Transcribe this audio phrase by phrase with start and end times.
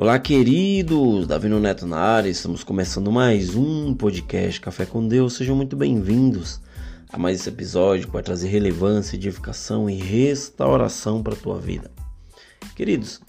[0.00, 1.26] Olá, queridos!
[1.26, 5.34] Davi Neto na área, estamos começando mais um podcast Café com Deus.
[5.34, 6.58] Sejam muito bem-vindos
[7.12, 11.90] a mais esse episódio que vai trazer relevância, edificação e restauração para a tua vida.
[12.74, 13.20] Queridos,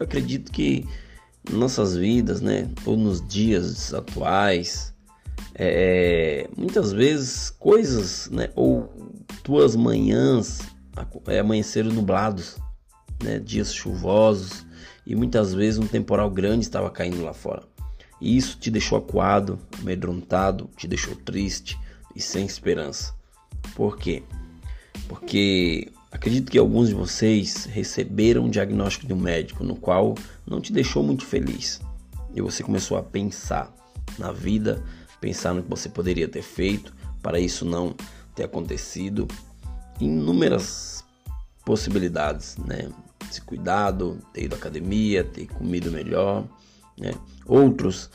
[0.00, 0.88] eu acredito que
[1.52, 4.94] nossas vidas, né, ou nos dias atuais,
[5.54, 8.90] é, muitas vezes coisas, né, ou
[9.42, 10.60] tuas manhãs
[11.26, 12.56] é, amanheceram nublados,
[13.22, 14.64] né, dias chuvosos
[15.06, 17.62] e muitas vezes um temporal grande estava caindo lá fora.
[18.20, 21.78] E isso te deixou acuado, amedrontado, te deixou triste
[22.14, 23.14] e sem esperança.
[23.74, 24.22] Por quê?
[25.08, 30.14] Porque acredito que alguns de vocês receberam um diagnóstico de um médico no qual
[30.46, 31.80] não te deixou muito feliz.
[32.34, 33.74] E você começou a pensar
[34.18, 34.82] na vida,
[35.20, 37.94] pensar no que você poderia ter feito para isso não
[38.34, 39.26] ter acontecido.
[40.00, 41.04] Inúmeras
[41.64, 42.90] possibilidades, né?
[43.34, 46.46] Se cuidado, ter ido à academia, ter comido melhor.
[46.98, 47.12] Né?
[47.46, 48.10] Outros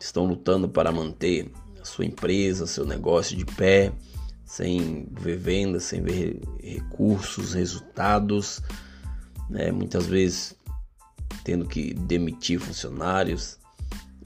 [0.00, 3.92] estão lutando para manter a sua empresa, seu negócio de pé,
[4.44, 8.62] sem ver vendas, sem ver recursos, resultados,
[9.48, 9.70] né?
[9.70, 10.56] muitas vezes
[11.44, 13.58] tendo que demitir funcionários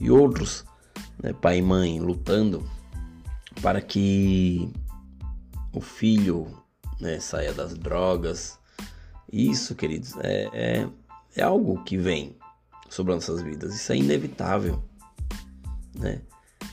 [0.01, 0.65] e outros,
[1.23, 2.69] né, pai e mãe, lutando
[3.61, 4.69] para que
[5.73, 6.49] o filho
[7.01, 8.59] né, saia das drogas,
[9.33, 10.89] isso, queridos, é, é,
[11.37, 12.37] é algo que vem
[12.89, 13.75] sobre nossas vidas.
[13.75, 14.83] Isso é inevitável,
[15.99, 16.21] né?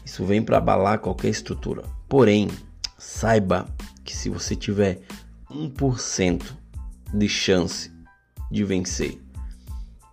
[0.03, 1.83] Isso vem para abalar qualquer estrutura.
[2.07, 2.49] Porém,
[2.97, 3.67] saiba
[4.03, 5.01] que se você tiver
[5.49, 6.43] 1%
[7.13, 7.91] de chance
[8.51, 9.21] de vencer,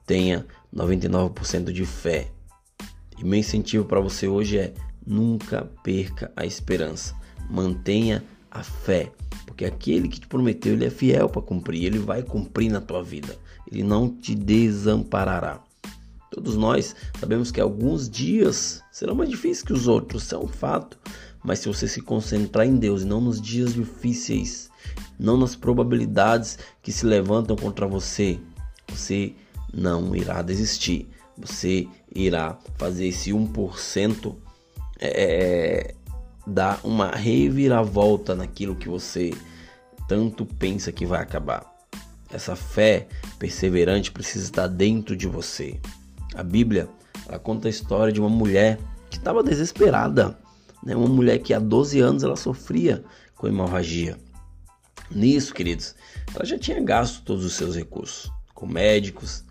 [0.06, 2.30] tenha 99% de fé.
[3.18, 7.14] E meu incentivo para você hoje é nunca perca a esperança.
[7.48, 9.12] Mantenha a fé.
[9.46, 13.02] Porque aquele que te prometeu, ele é fiel para cumprir, ele vai cumprir na tua
[13.02, 13.36] vida.
[13.70, 15.60] Ele não te desamparará.
[16.30, 20.48] Todos nós sabemos que alguns dias serão mais difíceis que os outros, isso é um
[20.48, 20.98] fato.
[21.42, 24.68] Mas se você se concentrar em Deus e não nos dias difíceis,
[25.18, 28.38] não nas probabilidades que se levantam contra você,
[28.88, 29.32] você
[29.72, 31.08] não irá desistir.
[31.38, 34.34] Você irá fazer esse 1%
[34.98, 35.94] é,
[36.46, 39.32] dar uma reviravolta naquilo que você
[40.06, 41.74] tanto pensa que vai acabar.
[42.30, 43.08] Essa fé
[43.38, 45.80] perseverante precisa estar dentro de você.
[46.34, 46.88] A Bíblia
[47.28, 48.78] ela conta a história de uma mulher
[49.10, 50.38] que estava desesperada,
[50.84, 50.94] né?
[50.94, 54.16] uma mulher que há 12 anos ela sofria com hemorragia.
[55.10, 55.94] Nisso, queridos,
[56.34, 59.44] ela já tinha gasto todos os seus recursos com médicos,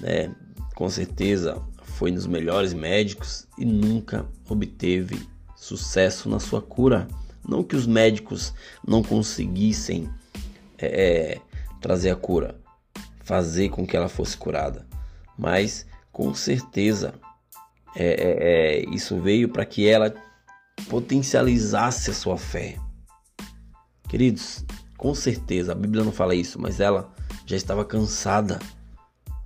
[0.00, 0.34] né?
[0.74, 5.20] com certeza foi nos melhores médicos e nunca obteve
[5.58, 7.08] sucesso na sua cura.
[7.46, 8.54] Não que os médicos
[8.86, 10.08] não conseguissem
[10.78, 11.40] é, é,
[11.80, 12.60] trazer a cura,
[13.24, 14.86] fazer com que ela fosse curada,
[15.36, 17.14] mas com certeza
[17.96, 20.14] é, é, é isso veio para que ela
[20.88, 22.76] potencializasse a sua fé.
[24.08, 24.64] Queridos,
[24.96, 27.12] com certeza, a Bíblia não fala isso, mas ela
[27.46, 28.58] já estava cansada,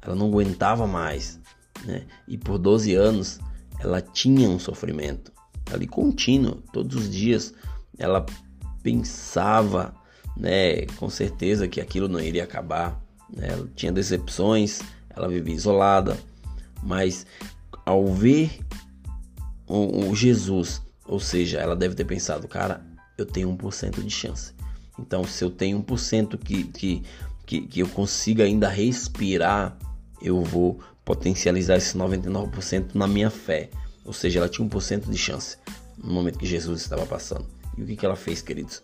[0.00, 1.40] ela não aguentava mais,
[1.84, 2.06] né?
[2.26, 3.38] E por 12 anos
[3.80, 5.32] ela tinha um sofrimento
[5.72, 7.54] ali contínuo, todos os dias.
[7.98, 8.24] Ela
[8.82, 9.94] pensava,
[10.36, 13.00] né, com certeza que aquilo não iria acabar.
[13.34, 13.48] Né?
[13.50, 16.18] Ela tinha decepções, ela vivia isolada,
[16.82, 17.26] mas
[17.84, 18.60] ao ver
[19.66, 22.84] o, o Jesus, ou seja, ela deve ter pensado, cara,
[23.16, 24.52] eu tenho 1% de chance.
[24.98, 27.02] Então, se eu tenho 1% que, que,
[27.46, 29.76] que, que eu consiga ainda respirar,
[30.20, 33.70] eu vou potencializar esse 99% na minha fé.
[34.04, 35.56] Ou seja, ela tinha 1% de chance
[35.96, 37.46] no momento que Jesus estava passando.
[37.76, 38.82] E o que, que ela fez, queridos?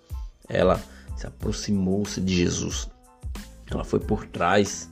[0.49, 0.83] Ela
[1.17, 2.89] se aproximou-se de Jesus.
[3.71, 4.89] Ela foi por trás,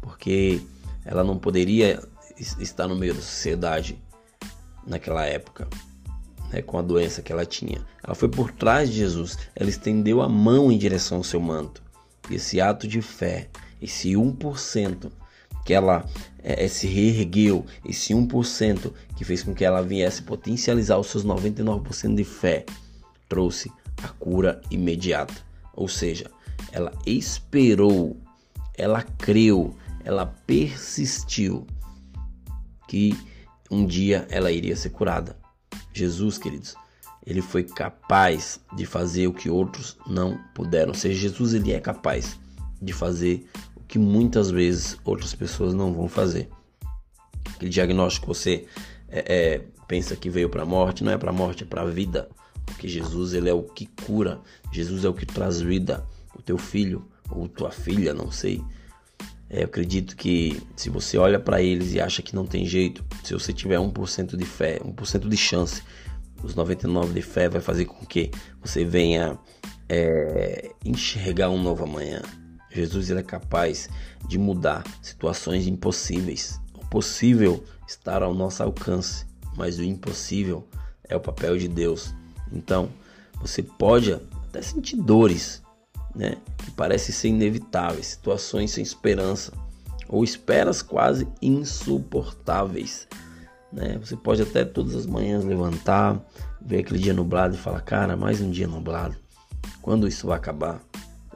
[0.00, 0.60] porque
[1.04, 2.02] ela não poderia
[2.36, 4.00] estar no meio da sociedade
[4.86, 5.68] naquela época,
[6.50, 7.84] né, com a doença que ela tinha.
[8.02, 9.38] Ela foi por trás de Jesus.
[9.54, 11.82] Ela estendeu a mão em direção ao seu manto.
[12.30, 13.48] Esse ato de fé,
[13.80, 15.10] esse 1%
[15.64, 16.04] que ela
[16.42, 22.14] é, se reergueu, esse 1% que fez com que ela viesse potencializar os seus 99%
[22.14, 22.64] de fé,
[23.28, 23.70] trouxe
[24.02, 25.34] a cura imediata.
[25.74, 26.30] Ou seja,
[26.72, 28.16] ela esperou,
[28.76, 31.66] ela creu, ela persistiu
[32.88, 33.16] que
[33.70, 35.36] um dia ela iria ser curada.
[35.94, 36.74] Jesus, queridos,
[37.24, 40.88] ele foi capaz de fazer o que outros não puderam.
[40.88, 42.38] Ou seja, Jesus ele é capaz
[42.80, 43.46] de fazer
[43.88, 46.48] que muitas vezes outras pessoas não vão fazer.
[47.54, 48.66] Aquele diagnóstico que você
[49.08, 51.82] é, é, pensa que veio para a morte, não é para a morte, é para
[51.82, 52.28] a vida.
[52.64, 54.40] Porque Jesus ele é o que cura,
[54.72, 56.04] Jesus é o que traz vida.
[56.34, 58.62] O teu filho ou tua filha, não sei,
[59.48, 63.04] É, eu acredito que se você olha para eles e acha que não tem jeito,
[63.22, 65.82] se você tiver 1% de fé, 1% de chance,
[66.42, 68.30] os 99% de fé vai fazer com que
[68.62, 69.38] você venha
[69.88, 72.22] é, enxergar um novo amanhã.
[72.72, 73.88] Jesus ele é capaz
[74.26, 76.60] de mudar situações impossíveis.
[76.74, 79.26] O possível está ao nosso alcance,
[79.56, 80.66] mas o impossível
[81.04, 82.14] é o papel de Deus.
[82.50, 82.88] Então,
[83.40, 85.62] você pode até sentir dores,
[86.14, 89.52] né, que parecem ser inevitáveis, situações sem esperança
[90.08, 93.08] ou esperas quase insuportáveis.
[93.72, 93.98] Né?
[93.98, 96.20] Você pode até todas as manhãs levantar,
[96.60, 99.16] ver aquele dia nublado e falar: Cara, mais um dia nublado.
[99.80, 100.82] Quando isso vai acabar?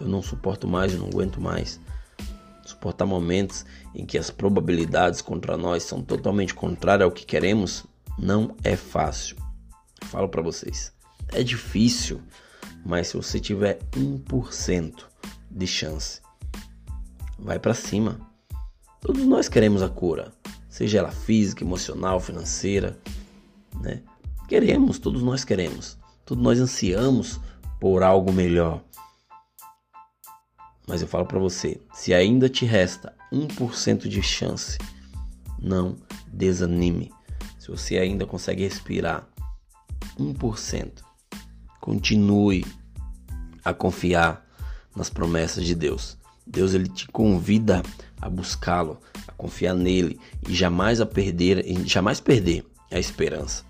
[0.00, 1.80] Eu não suporto mais, eu não aguento mais.
[2.64, 3.64] Suportar momentos
[3.94, 7.84] em que as probabilidades contra nós são totalmente contrárias ao que queremos
[8.18, 9.36] não é fácil.
[10.04, 10.92] Falo para vocês,
[11.28, 12.20] é difícil,
[12.84, 15.04] mas se você tiver 1%
[15.50, 16.20] de chance,
[17.38, 18.20] vai para cima.
[19.00, 20.32] Todos nós queremos a cura,
[20.68, 22.98] seja ela física, emocional, financeira,
[23.80, 24.02] né?
[24.48, 25.98] Queremos, todos nós queremos.
[26.24, 27.40] Todos nós ansiamos
[27.80, 28.82] por algo melhor.
[30.86, 34.78] Mas eu falo para você, se ainda te resta 1% de chance,
[35.58, 35.96] não
[36.28, 37.12] desanime.
[37.58, 39.28] Se você ainda consegue respirar
[40.18, 40.92] 1%,
[41.80, 42.64] continue
[43.64, 44.46] a confiar
[44.94, 46.16] nas promessas de Deus.
[46.46, 47.82] Deus ele te convida
[48.20, 50.18] a buscá-lo, a confiar nele
[50.48, 53.64] e jamais a perder, jamais perder a esperança.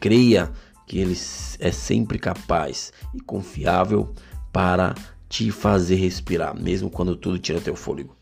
[0.00, 0.50] Creia
[0.86, 1.16] que ele
[1.58, 4.14] é sempre capaz e confiável
[4.50, 4.94] para
[5.34, 8.14] te fazer respirar, mesmo quando tudo tira teu fôlego.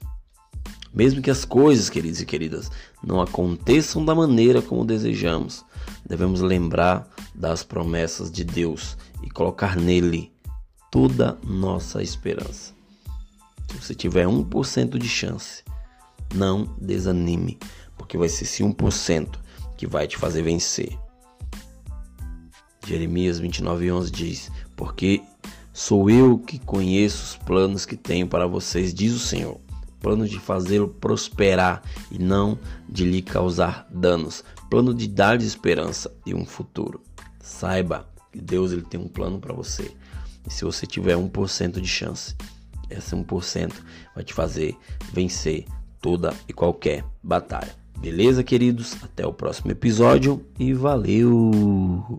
[0.95, 2.71] Mesmo que as coisas, queridos e queridas,
[3.05, 5.63] não aconteçam da maneira como desejamos,
[6.09, 10.33] devemos lembrar das promessas de Deus e colocar nele
[10.91, 12.73] toda nossa esperança.
[13.69, 15.63] Se você tiver 1% de chance,
[16.35, 17.59] não desanime,
[17.99, 19.39] porque vai ser esse 1%
[19.77, 20.99] que vai te fazer vencer.
[22.87, 25.23] Jeremias 29:11 diz: Porque
[25.73, 29.59] Sou eu que conheço os planos que tenho para vocês, diz o Senhor.
[30.01, 32.59] Plano de fazê-lo prosperar e não
[32.89, 34.45] de lhe causar danos.
[34.69, 37.01] Plano de dar-lhe esperança e um futuro.
[37.41, 39.91] Saiba que Deus ele tem um plano para você.
[40.47, 42.35] E se você tiver 1% de chance,
[42.91, 43.73] esse 1%
[44.15, 44.77] vai te fazer
[45.13, 45.65] vencer
[46.01, 47.75] toda e qualquer batalha.
[47.99, 48.97] Beleza, queridos?
[49.03, 52.19] Até o próximo episódio e valeu!